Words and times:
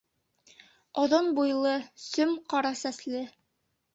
Оҙон 1.01 1.27
буйлы, 1.41 1.75
сөм 2.05 2.33
ҡара 2.53 2.73
сәсле... 2.83 3.25